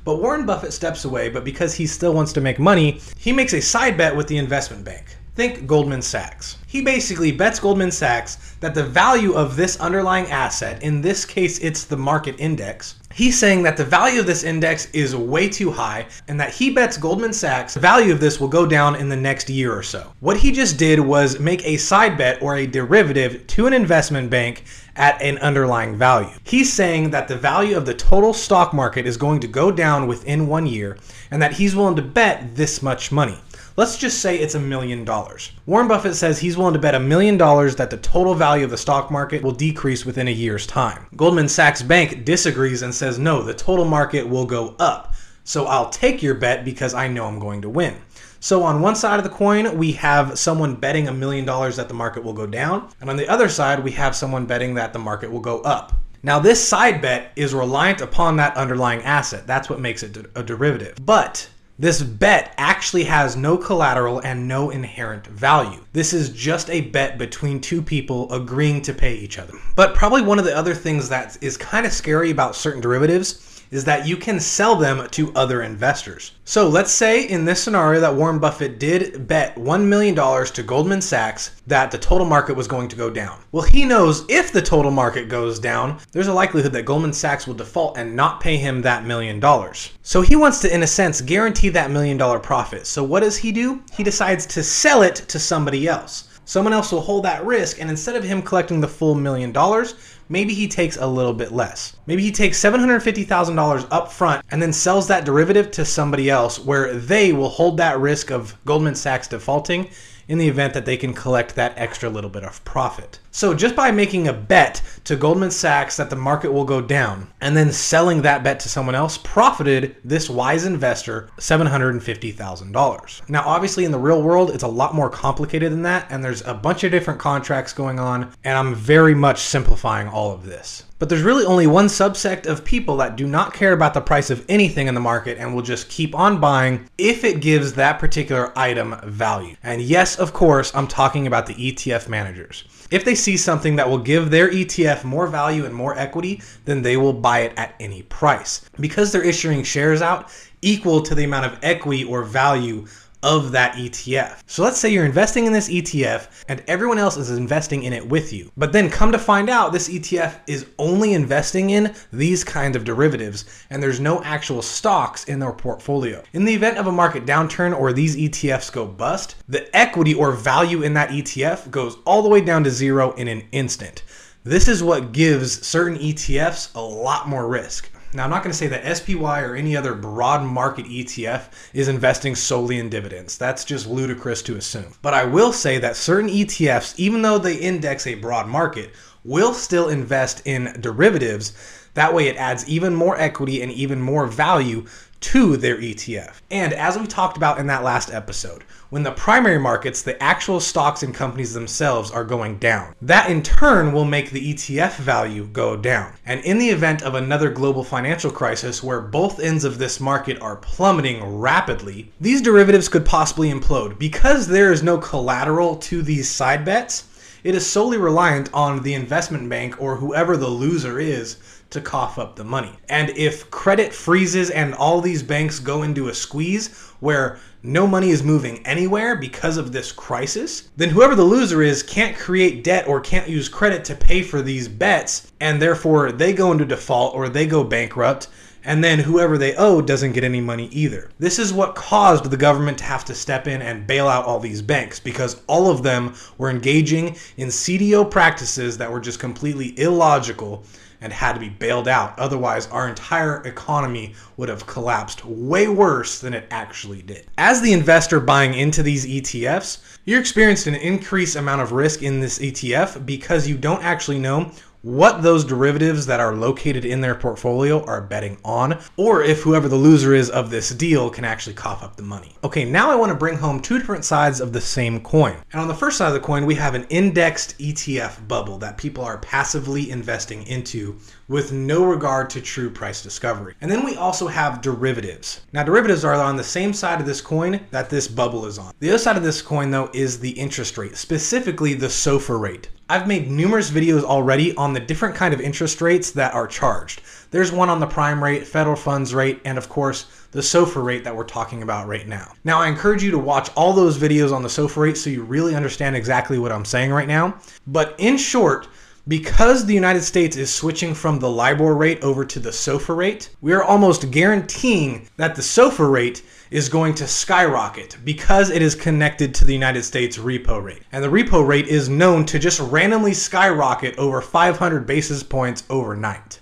But 0.04 0.22
Warren 0.22 0.46
Buffett 0.46 0.74
steps 0.74 1.06
away, 1.06 1.30
but 1.30 1.44
because 1.44 1.75
he 1.75 1.86
still 1.86 2.13
wants 2.13 2.34
to 2.34 2.42
make 2.42 2.60
money, 2.60 3.02
he 3.18 3.31
makes 3.31 3.54
a 3.54 3.62
side 3.62 3.98
bet 3.98 4.16
with 4.16 4.28
the 4.28 4.38
investment 4.38 4.84
bank. 4.84 5.18
Think 5.36 5.66
Goldman 5.68 6.02
Sachs. 6.02 6.58
He 6.68 6.81
basically 6.81 7.31
bets 7.31 7.60
Goldman 7.60 7.92
Sachs 7.92 8.56
that 8.60 8.74
the 8.74 8.84
value 8.84 9.34
of 9.34 9.56
this 9.56 9.80
underlying 9.80 10.30
asset, 10.30 10.84
in 10.84 11.02
this 11.02 11.24
case 11.24 11.60
it's 11.60 11.86
the 11.86 11.98
market 11.98 12.36
index, 12.38 12.96
he's 13.13 13.38
saying 13.40 13.63
that 13.63 13.78
the 13.78 13.86
value 13.86 14.19
of 14.19 14.25
this 14.25 14.44
index 14.44 14.90
is 14.92 15.16
way 15.16 15.48
too 15.48 15.72
high 15.72 16.08
and 16.28 16.40
that 16.40 16.54
he 16.54 16.69
bets 16.69 16.98
Goldman 16.98 17.34
Sachs 17.34 17.74
the 17.74 17.80
value 17.80 18.12
of 18.12 18.19
this 18.19 18.40
will 18.40 18.48
go 18.48 18.66
down 18.66 18.96
in 18.96 19.08
the 19.08 19.16
next 19.16 19.50
year 19.50 19.74
or 19.74 19.84
so. 19.84 20.12
What 20.19 20.38
he 20.38 20.52
just 20.52 20.78
did 20.78 21.00
was 21.00 21.40
make 21.40 21.66
a 21.66 21.78
side 21.78 22.18
bet 22.18 22.42
or 22.42 22.58
a 22.58 22.68
derivative 22.68 23.48
to 23.48 23.68
an 23.68 23.74
investment 23.74 24.30
bank 24.30 24.63
at 25.01 25.19
an 25.19 25.39
underlying 25.39 25.98
value. 25.98 26.30
He's 26.44 26.71
saying 26.71 27.09
that 27.09 27.27
the 27.27 27.36
value 27.36 27.75
of 27.75 27.88
the 27.88 27.94
total 27.95 28.33
stock 28.33 28.71
market 28.71 29.07
is 29.07 29.18
going 29.18 29.39
to 29.39 29.48
go 29.48 29.71
down 29.71 30.07
within 30.07 30.45
one 30.48 30.68
year 30.68 30.95
and 31.31 31.42
that 31.42 31.53
he's 31.53 31.75
willing 31.75 31.95
to 31.95 32.03
bet 32.03 32.56
this 32.56 32.83
much 32.83 33.12
money. 33.12 33.39
Let's 33.75 33.98
just 33.98 34.19
say 34.19 34.38
it's 34.38 34.53
a 34.53 34.59
million 34.59 35.03
dollars. 35.03 35.53
Warren 35.65 35.88
Buffett 35.88 36.13
says 36.13 36.38
he's 36.38 36.56
willing 36.56 36.75
to 36.75 36.80
bet 36.80 36.94
a 36.94 37.00
million 37.00 37.36
dollars 37.36 37.75
that 37.77 37.89
the 37.89 37.98
total 37.98 38.36
value 38.36 38.63
of 38.63 38.69
the 38.69 38.77
stock 38.77 39.09
market 39.09 39.42
will 39.42 39.53
decrease 39.53 40.06
within 40.06 40.27
a 40.27 40.31
year's 40.31 40.68
time. 40.68 41.07
Goldman 41.15 41.50
Sachs 41.50 41.81
Bank 41.81 42.24
disagrees 42.24 42.83
and 42.83 42.94
says 42.94 43.18
no, 43.18 43.42
the 43.42 43.56
total 43.56 43.86
market 43.86 44.30
will 44.30 44.45
go 44.45 44.75
up. 44.77 45.15
So 45.44 45.65
I'll 45.65 45.89
take 45.89 46.21
your 46.21 46.36
bet 46.36 46.63
because 46.63 46.94
I 46.94 47.07
know 47.07 47.25
I'm 47.25 47.39
going 47.39 47.63
to 47.63 47.69
win. 47.69 47.95
So 48.44 48.64
on 48.64 48.82
one 48.82 48.96
side 48.96 49.20
of 49.20 49.24
the 49.24 49.30
coin, 49.30 49.78
we 49.78 49.92
have 49.94 50.38
someone 50.38 50.74
betting 50.74 51.08
a 51.08 51.14
million 51.14 51.46
dollars 51.46 51.76
that 51.76 51.88
the 51.88 51.94
market 51.94 52.24
will 52.24 52.34
go 52.34 52.48
down, 52.48 52.90
and 53.00 53.08
on 53.08 53.16
the 53.16 53.30
other 53.30 53.48
side, 53.48 53.84
we 53.84 53.92
have 53.92 54.16
someone 54.16 54.48
betting 54.48 54.74
that 54.74 54.94
the 54.94 55.00
market 55.00 55.32
will 55.32 55.40
go 55.40 55.62
up. 55.62 55.94
Now, 56.24 56.40
this 56.40 56.68
side 56.68 57.04
bet 57.04 57.34
is 57.36 57.54
reliant 57.54 58.02
upon 58.02 58.38
that 58.38 58.58
underlying 58.58 59.04
asset. 59.04 59.46
That's 59.46 59.70
what 59.70 59.80
makes 59.80 60.02
it 60.02 60.18
a 60.34 60.42
derivative. 60.42 60.98
But 61.06 61.48
this 61.78 62.02
bet 62.02 62.56
actually 62.58 63.04
has 63.04 63.36
no 63.36 63.58
collateral 63.58 64.20
and 64.24 64.48
no 64.48 64.72
inherent 64.72 65.28
value. 65.28 65.86
This 65.94 66.12
is 66.12 66.30
just 66.30 66.68
a 66.72 66.82
bet 66.82 67.20
between 67.20 67.62
two 67.62 67.84
people 67.84 68.32
agreeing 68.34 68.82
to 68.84 68.94
pay 68.94 69.16
each 69.16 69.38
other. 69.38 69.54
But 69.76 69.94
probably 69.94 70.24
one 70.24 70.40
of 70.40 70.46
the 70.46 70.58
other 70.58 70.74
things 70.74 71.10
that 71.10 71.38
is 71.42 71.58
kind 71.58 71.86
of 71.86 71.94
scary 71.94 72.32
about 72.32 72.56
certain 72.56 72.82
derivatives 72.82 73.34
is 73.72 73.86
that 73.86 74.06
you 74.06 74.18
can 74.18 74.40
sell 74.40 74.76
them 74.76 75.08
to 75.10 75.34
other 75.34 75.64
investors. 75.64 76.34
So 76.44 76.68
let's 76.68 76.92
say 76.92 77.28
in 77.28 77.46
this 77.46 77.64
scenario 77.64 78.02
that 78.02 78.14
Warren 78.14 78.38
Buffett 78.38 78.78
did 78.80 79.28
bet 79.28 79.56
$1 79.56 79.86
million 79.86 80.16
to 80.16 80.64
Goldman 80.64 81.02
Sachs 81.02 81.62
that 81.68 81.90
the 81.90 81.98
total 81.98 82.28
market 82.28 82.56
was 82.56 82.68
going 82.68 82.90
to 82.90 82.96
go 82.96 83.10
down. 83.10 83.40
Well, 83.52 83.64
he 83.64 83.86
knows 83.86 84.26
if 84.28 84.52
the 84.52 84.62
total 84.62 84.92
market 84.92 85.30
goes 85.30 85.58
down, 85.58 86.00
there's 86.12 86.28
a 86.28 86.34
likelihood 86.34 86.74
that 86.74 86.84
Goldman 86.84 87.14
Sachs 87.14 87.48
will 87.48 87.54
default 87.54 87.98
and 87.98 88.16
not 88.16 88.42
pay 88.42 88.58
him 88.58 88.82
that 88.82 89.06
million 89.06 89.40
dollars. 89.40 89.92
So 90.04 90.22
he 90.22 90.36
wants 90.36 90.60
to, 90.62 90.74
in 90.74 90.84
a 90.84 90.88
sense, 90.88 91.22
guarantee 91.22 91.70
that 91.70 91.92
million 91.92 92.18
dollar 92.18 92.40
profit. 92.40 92.86
So 92.86 93.04
what 93.04 93.22
does 93.22 93.38
he 93.38 93.52
do? 93.52 93.82
He 93.94 94.04
decides 94.04 94.46
to 94.48 94.64
sell 94.64 95.02
it 95.02 95.16
to 95.16 95.40
somebody 95.40 95.88
else. 95.88 96.28
Someone 96.46 96.74
else 96.74 96.92
will 96.92 97.02
hold 97.02 97.24
that 97.24 97.46
risk, 97.46 97.80
and 97.80 97.90
instead 97.90 98.16
of 98.16 98.24
him 98.24 98.42
collecting 98.42 98.82
the 98.82 98.88
full 98.88 99.16
million 99.16 99.52
dollars, 99.52 99.96
maybe 100.28 100.54
he 100.54 100.68
takes 100.68 100.98
a 100.98 101.08
little 101.08 101.34
bit 101.34 101.52
less. 101.52 101.96
Maybe 102.08 102.24
he 102.24 102.32
takes 102.32 102.60
$750,000 102.60 103.88
up 103.90 104.12
front 104.12 104.46
and 104.52 104.62
then 104.62 104.74
sells 104.74 105.08
that 105.08 105.24
derivative 105.24 105.72
to 105.72 105.86
somebody 105.86 106.30
else 106.30 106.60
where 106.60 106.94
they 106.94 107.32
will 107.32 107.50
hold 107.50 107.78
that 107.78 108.00
risk 108.00 108.32
of 108.32 108.58
Goldman 108.66 108.96
Sachs 108.96 109.30
defaulting 109.30 109.90
in 110.27 110.39
the 110.39 110.50
event 110.50 110.74
that 110.74 110.86
they 110.86 110.98
can 110.98 111.13
collect 111.13 111.56
that 111.56 111.74
extra 111.77 112.10
little 112.10 112.30
bit 112.30 112.44
of 112.44 112.63
profit. 112.65 113.20
So 113.34 113.54
just 113.54 113.78
by 113.78 113.92
making 113.92 114.28
a 114.28 114.34
bet 114.34 114.82
to 115.06 115.16
Goldman 115.16 115.52
Sachs 115.52 115.96
that 115.96 116.10
the 116.10 116.18
market 116.18 116.52
will 116.52 116.66
go 116.66 116.82
down 116.82 117.32
and 117.40 117.56
then 117.56 117.72
selling 117.72 118.22
that 118.22 118.44
bet 118.44 118.60
to 118.60 118.70
someone 118.70 118.94
else 118.94 119.18
profited 119.18 119.96
this 120.04 120.30
wise 120.30 120.66
investor 120.66 121.30
$750,000. 121.38 123.30
Now 123.30 123.44
obviously 123.46 123.86
in 123.86 123.92
the 123.92 123.98
real 123.98 124.22
world 124.22 124.52
it's 124.52 124.64
a 124.64 124.68
lot 124.68 124.94
more 124.94 125.10
complicated 125.10 125.72
than 125.72 125.84
that 125.84 126.08
and 126.10 126.22
there's 126.22 126.42
a 126.42 126.54
bunch 126.54 126.84
of 126.84 126.92
different 126.92 127.22
contracts 127.22 127.72
going 127.72 128.00
on 128.00 128.34
and 128.44 128.58
I'm 128.58 128.76
very 128.76 129.16
much 129.16 129.40
simplifying 129.40 130.10
all 130.10 130.34
of 130.34 130.46
this. 130.46 130.84
But 131.00 131.08
there's 131.08 131.24
really 131.24 131.46
only 131.46 131.66
one 131.66 131.88
subsect 131.88 132.46
of 132.46 132.66
people 132.66 132.98
that 132.98 133.16
do 133.16 133.26
not 133.26 133.54
care 133.54 133.72
about 133.72 133.94
the 133.94 134.02
price 134.02 134.30
of 134.30 134.46
anything 134.50 134.88
in 134.88 134.94
the 134.94 135.00
market 135.00 135.38
and 135.40 135.56
will 135.56 135.64
just 135.64 135.90
keep 135.90 136.14
on 136.14 136.40
buying 136.40 136.88
if 136.98 137.24
it 137.24 137.42
gives 137.42 137.74
that 137.74 137.98
particular 137.98 138.52
item 138.60 138.96
value. 139.06 139.56
And 139.64 139.82
yes, 139.82 140.20
of 140.20 140.34
course, 140.34 140.76
I'm 140.76 140.88
talking 140.88 141.26
about 141.26 141.48
the 141.48 141.56
ETF 141.56 142.08
managers. 142.08 142.66
If 142.91 143.05
they 143.05 143.15
see 143.15 143.38
something 143.38 143.77
that 143.77 143.89
will 143.89 143.98
give 143.98 144.29
their 144.29 144.51
ETF 144.51 145.05
more 145.05 145.25
value 145.25 145.65
and 145.65 145.74
more 145.74 145.98
equity, 145.98 146.41
then 146.65 146.81
they 146.81 146.98
will 146.98 147.13
buy 147.13 147.39
it 147.39 147.53
at 147.55 147.74
any 147.79 148.03
price. 148.03 148.69
Because 148.79 149.12
they're 149.12 149.24
issuing 149.24 149.63
shares 149.63 150.01
out 150.01 150.29
equal 150.62 151.01
to 151.03 151.15
the 151.15 151.24
amount 151.24 151.45
of 151.45 151.57
equity 151.63 152.03
or 152.03 152.24
value 152.24 152.86
of 153.24 153.51
that 153.51 153.75
ETF. 153.75 154.40
So 154.48 154.63
let's 154.63 154.78
say 154.78 154.90
you're 154.90 155.06
investing 155.06 155.46
in 155.46 155.54
this 155.54 155.70
ETF 155.70 156.28
and 156.48 156.63
everyone 156.68 156.98
else 156.98 157.18
is 157.18 157.32
investing 157.32 157.84
in 157.84 157.94
it 157.94 158.08
with 158.08 158.34
you. 158.34 158.51
But 158.58 158.74
then 158.74 158.90
come 158.90 159.12
to 159.12 159.20
find 159.20 159.50
out 159.50 159.72
this 159.72 159.90
ETF 159.90 160.40
is 160.48 160.68
only 160.78 161.13
investing 161.13 161.70
in 161.70 161.94
these 162.12 162.44
kinds 162.44 162.75
of 162.75 162.84
derivatives 162.84 163.46
and 163.70 163.82
there's 163.82 164.00
no 164.00 164.24
actual 164.24 164.62
stocks 164.62 165.25
in 165.25 165.40
their 165.40 165.54
portfolio. 165.54 166.24
In 166.34 166.46
the 166.46 166.54
event 166.54 166.78
of 166.78 166.88
a 166.88 166.92
market 166.92 167.25
downturn 167.25 167.78
or 167.78 167.94
these 167.94 168.16
ETFs 168.16 168.72
go 168.72 168.86
bust, 168.86 169.36
the 169.48 169.75
equity 169.75 170.13
or 170.13 170.32
value 170.32 170.84
in 170.84 170.94
that 170.96 171.10
ETF 171.10 171.72
goes 171.72 171.98
all 172.06 172.22
the 172.22 172.30
way 172.30 172.42
down 172.42 172.63
to 172.63 172.72
zero 172.72 173.13
in 173.13 173.28
an 173.28 173.44
instant. 173.51 174.04
This 174.44 174.68
is 174.68 174.82
what 174.82 175.12
gives 175.12 175.66
certain 175.66 176.00
ETFs 176.00 176.74
a 176.74 176.82
lot 176.82 177.30
more 177.30 177.48
risk. 177.48 177.92
Now, 178.13 178.25
I'm 178.25 178.30
not 178.30 178.44
going 178.44 178.51
to 178.51 178.58
say 178.58 178.68
that 178.68 178.98
SPY 178.98 179.41
or 179.41 179.56
any 179.56 179.77
other 179.77 179.96
broad 179.96 180.44
market 180.44 180.86
ETF 180.86 181.50
is 181.74 181.88
investing 181.88 182.36
solely 182.36 182.77
in 182.77 182.89
dividends. 182.89 183.38
That's 183.38 183.63
just 183.63 183.88
ludicrous 183.88 184.41
to 184.44 184.58
assume. 184.58 184.94
But 185.01 185.13
I 185.13 185.24
will 185.24 185.53
say 185.53 185.77
that 185.77 185.96
certain 185.96 186.30
ETFs, 186.30 186.94
even 186.98 187.22
though 187.22 187.38
they 187.38 187.56
index 187.56 188.06
a 188.08 188.15
broad 188.15 188.48
market, 188.48 188.91
will 189.24 189.53
still 189.53 189.88
invest 189.88 190.41
in 190.46 190.75
derivatives 190.82 191.53
That 191.94 192.13
way, 192.13 192.27
it 192.27 192.38
adds 192.38 192.68
even 192.70 192.96
more 192.96 193.20
equity 193.20 193.62
and 193.62 193.72
even 193.72 194.01
more 194.01 194.25
value 194.25 194.86
to 195.22 195.56
their 195.56 195.78
ETF. 195.78 196.42
And 196.50 196.74
as 196.74 196.98
we 196.98 197.08
talked 197.08 197.38
about 197.38 197.60
in 197.60 197.68
that 197.68 197.84
last 197.84 198.12
episode, 198.12 198.63
when 198.90 199.04
the 199.04 199.12
primary 199.12 199.60
markets, 199.60 200.01
the 200.01 200.22
actual 200.22 200.60
stocks 200.60 201.04
and 201.04 201.13
companies 201.13 201.54
themselves 201.54 202.12
are 202.12 202.25
going 202.25 202.58
down, 202.58 202.94
that 203.01 203.30
in 203.30 203.42
turn 203.42 203.94
will 203.94 204.04
make 204.04 204.32
the 204.32 204.54
ETF 204.54 204.98
value 204.98 205.46
go 205.46 205.78
down. 205.78 206.13
And 206.25 206.44
in 206.44 206.58
the 206.58 206.70
event 206.70 207.04
of 207.04 207.16
another 207.16 207.50
global 207.50 207.84
financial 207.84 208.32
crisis 208.32 208.84
where 208.84 209.00
both 209.00 209.40
ends 209.40 209.63
of 209.63 209.78
this 209.78 210.00
market 210.00 210.42
are 210.42 210.58
plummeting 210.58 211.24
rapidly, 211.24 212.12
these 212.20 212.42
derivatives 212.42 212.90
could 212.90 213.06
possibly 213.06 213.51
implode. 213.51 213.98
Because 213.98 214.48
there 214.48 214.74
is 214.74 214.84
no 214.84 214.98
collateral 214.98 215.78
to 215.78 216.01
these 216.01 216.30
side 216.30 216.66
bets, 216.66 217.08
it 217.44 217.56
is 217.56 217.66
solely 217.66 217.98
reliant 217.98 218.54
on 218.54 218.84
the 218.84 218.94
investment 218.94 219.50
bank 219.50 219.82
or 219.82 219.96
whoever 219.96 220.38
the 220.38 220.48
loser 220.48 221.00
is 221.00 221.38
to 221.72 221.82
cough 221.82 222.20
up 222.20 222.36
the 222.36 222.44
money. 222.44 222.74
And 222.90 223.10
if 223.12 223.50
credit 223.50 223.94
freezes 223.94 224.50
and 224.50 224.74
all 224.74 225.01
these 225.01 225.24
banks 225.24 225.60
go 225.60 225.84
into 225.84 226.10
a 226.10 226.13
squeeze 226.13 226.78
where 227.00 227.40
no 227.63 227.88
money 227.88 228.10
is 228.10 228.24
moving 228.24 228.66
anywhere 228.66 229.16
because 229.16 229.58
of 229.58 229.72
this 229.72 229.92
crisis, 229.92 230.70
then 230.78 230.90
whoever 230.90 231.16
the 231.16 231.24
loser 231.24 231.62
is 231.62 231.84
can't 231.84 232.18
create 232.18 232.63
debt 232.63 232.88
or 232.88 233.00
can't 233.00 233.30
use 233.30 233.48
credit 233.48 233.86
to 233.86 233.96
pay 233.96 234.22
for 234.22 234.42
these 234.42 234.68
bets, 234.68 235.32
and 235.40 235.62
therefore 235.62 236.12
they 236.12 236.34
go 236.34 236.51
into 236.51 236.66
default 236.66 237.16
or 237.16 237.30
they 237.30 237.46
go 237.46 237.63
bankrupt. 237.63 238.28
And 238.63 238.84
then 238.84 239.00
whoever 239.00 239.40
they 239.40 239.56
owe 239.56 239.82
doesn't 239.82 240.12
get 240.12 240.24
any 240.24 240.40
money 240.40 240.68
either. 240.68 241.10
This 241.18 241.40
is 241.40 241.51
what 241.51 241.74
caused 241.74 242.25
the 242.25 242.38
government 242.38 242.78
to 242.78 242.84
have 242.84 243.04
to 243.06 243.16
step 243.16 243.48
in 243.48 243.60
and 243.60 243.88
bail 243.88 244.08
out 244.08 244.25
all 244.25 244.40
these 244.40 244.62
banks 244.62 245.00
because 245.00 245.42
all 245.48 245.72
of 245.72 245.82
them 245.82 246.13
were 246.38 246.51
engaging 246.51 247.16
in 247.38 247.48
CDO 247.48 248.12
practices 248.12 248.78
that 248.78 248.92
were 248.92 249.00
just 249.00 249.20
completely 249.20 249.80
illogical 249.80 250.63
and 251.01 251.12
had 251.12 251.34
to 251.34 251.39
be 251.39 251.50
bailed 251.50 251.88
out. 251.88 252.17
Otherwise, 252.17 252.67
our 252.67 252.88
entire 252.88 253.41
economy 253.43 254.13
would 254.38 254.50
have 254.50 254.67
collapsed 254.67 255.25
way 255.25 255.67
worse 255.67 256.20
than 256.20 256.34
it 256.34 256.48
actually 256.51 257.01
did. 257.01 257.25
As 257.38 257.62
the 257.62 257.74
investor 257.74 258.20
buying 258.20 258.53
into 258.53 258.84
these 258.84 259.05
ETFs, 259.05 259.79
you're 260.05 260.20
experiencing 260.20 260.75
an 260.75 260.81
increased 260.81 261.36
amount 261.36 261.62
of 261.62 261.72
risk 261.72 262.03
in 262.03 262.20
this 262.20 262.39
ETF 262.39 263.05
because 263.05 263.48
you 263.48 263.58
don't 263.58 263.84
actually 263.84 264.20
know 264.20 264.51
what 264.82 265.22
those 265.22 265.46
derivatives 265.46 266.08
that 266.08 266.20
are 266.20 266.36
located 266.36 266.86
in 266.86 267.02
their 267.02 267.14
portfolio 267.14 267.84
are 267.86 268.02
betting 268.02 268.38
on, 268.44 268.80
or 268.98 269.22
if 269.24 269.42
whoever 269.42 269.68
the 269.68 269.76
loser 269.76 270.14
is 270.14 270.30
of 270.30 270.50
this 270.50 270.70
deal 270.72 271.10
can 271.10 271.24
actually 271.24 271.54
cough 271.54 271.84
up 271.84 271.96
the 271.96 272.04
money. 272.04 272.36
Okay, 272.44 272.66
now 272.66 272.90
I 272.90 272.96
want 272.96 273.12
to 273.12 273.18
bring 273.18 273.38
home 273.38 273.60
two 273.60 273.78
different 273.78 274.06
sides 274.06 274.42
of 274.42 274.54
the 274.54 274.62
same 274.62 275.00
coin. 275.02 275.38
And 275.52 275.62
on 275.62 275.68
the 275.68 275.74
first 275.74 275.98
side 275.98 276.08
of 276.08 276.14
the 276.14 276.20
coin, 276.20 276.46
we 276.46 276.56
have 276.56 276.74
an 276.74 276.86
indexed 276.90 277.58
ETF 277.60 278.28
bubble 278.28 278.58
that 278.60 278.78
people 278.78 279.04
are 279.04 279.20
passively 279.20 279.92
investing 279.92 280.44
into 280.48 280.98
with 281.32 281.54
no 281.54 281.86
regard 281.86 282.30
to 282.30 282.42
true 282.42 282.70
price 282.70 283.02
discovery. 283.02 283.56
And 283.62 283.72
then 283.72 283.86
we 283.86 283.96
also 283.96 284.28
have 284.28 284.62
derivatives. 284.62 285.40
Now, 285.54 285.64
derivatives 285.64 286.04
are 286.04 286.14
on 286.14 286.36
the 286.36 286.44
same 286.44 286.74
side 286.74 287.00
of 287.00 287.06
this 287.06 287.22
coin 287.22 287.62
that 287.72 287.90
this 287.90 288.06
bubble 288.06 288.46
is 288.46 288.60
on. 288.60 288.74
The 288.80 288.90
other 288.90 288.98
side 288.98 289.16
of 289.16 289.24
this 289.24 289.42
coin, 289.42 289.72
though, 289.72 289.90
is 289.94 290.20
the 290.20 290.32
interest 290.32 290.78
rate, 290.78 290.98
specifically 290.98 291.74
the 291.74 291.88
SOFR 291.88 292.38
rate. 292.38 292.68
I've 292.90 293.08
made 293.08 293.32
numerous 293.32 293.72
videos 293.72 294.04
already 294.04 294.54
on 294.58 294.74
the 294.74 294.82
different 294.82 295.16
kind 295.16 295.34
of 295.34 295.40
interest 295.40 295.80
rates 295.80 296.12
that 296.12 296.34
are 296.34 296.48
charged. 296.48 297.02
There's 297.32 297.54
one 297.54 297.70
on 297.70 297.80
the 297.80 297.88
prime 297.88 298.22
rate, 298.22 298.46
federal 298.46 298.76
funds 298.76 299.16
rate, 299.16 299.40
and 299.46 299.58
of 299.58 299.70
course, 299.70 300.08
the 300.32 300.42
SOFR 300.42 300.84
rate 300.84 301.06
that 301.06 301.16
we're 301.16 301.24
talking 301.24 301.64
about 301.64 301.88
right 301.88 302.10
now. 302.10 302.34
Now, 302.44 302.60
I 302.60 302.68
encourage 302.68 303.04
you 303.04 303.12
to 303.12 303.18
watch 303.18 303.50
all 303.56 303.72
those 303.72 303.98
videos 303.98 304.34
on 304.34 304.44
the 304.44 304.50
SOFR 304.50 304.82
rate 304.82 304.98
so 304.98 305.10
you 305.10 305.24
really 305.24 305.56
understand 305.56 305.96
exactly 305.96 306.40
what 306.40 306.52
I'm 306.52 306.66
saying 306.66 306.92
right 306.92 307.08
now. 307.08 307.38
But 307.66 307.96
in 308.00 308.18
short, 308.18 308.68
because 309.08 309.65
the 309.65 309.74
United 309.74 310.03
States 310.03 310.38
is 310.38 310.53
switching 310.53 310.93
from 310.93 311.20
the 311.20 311.29
LIBOR 311.29 311.75
rate 311.75 312.03
over 312.03 312.24
to 312.24 312.39
the 312.39 312.51
SOFR 312.51 312.96
rate, 312.96 313.29
we 313.41 313.53
are 313.53 313.63
almost 313.63 314.12
guaranteeing 314.12 315.10
that 315.17 315.36
the 315.36 315.41
SOFR 315.41 315.91
rate 315.91 316.24
is 316.51 316.70
going 316.70 316.93
to 316.96 317.08
skyrocket 317.08 317.98
because 318.03 318.50
it 318.50 318.62
is 318.62 318.75
connected 318.75 319.34
to 319.34 319.46
the 319.46 319.53
United 319.53 319.84
States 319.84 320.17
repo 320.17 320.62
rate. 320.62 320.84
And 320.91 321.03
the 321.03 321.08
repo 321.08 321.46
rate 321.46 321.67
is 321.67 321.89
known 321.89 322.25
to 322.27 322.38
just 322.38 322.60
randomly 322.60 323.13
skyrocket 323.13 323.98
over 323.98 324.22
500 324.22 324.86
basis 324.86 325.24
points 325.24 325.63
overnight. 325.70 326.39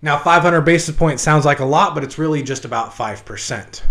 Now, 0.00 0.18
500 0.18 0.62
basis 0.62 0.96
points 0.96 1.22
sounds 1.22 1.44
like 1.44 1.60
a 1.60 1.64
lot, 1.64 1.94
but 1.94 2.02
it's 2.02 2.18
really 2.18 2.42
just 2.42 2.64
about 2.64 2.90
5%. 2.90 3.82